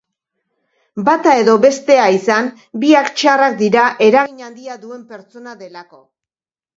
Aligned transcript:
Bata 1.09 1.33
edo 1.41 1.51
bestea 1.65 2.07
izan, 2.15 2.49
biak 2.83 3.11
txarrak 3.19 3.57
dira 3.59 3.83
eragin 4.07 4.41
handia 4.47 4.79
duen 4.87 5.05
pertsona 5.13 5.55
delako. 5.61 6.01